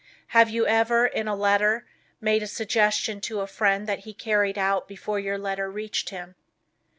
[0.29, 1.85] Have you ever, in a letter,
[2.19, 6.33] made a suggestion to a friend that he carried out before your letter reached him?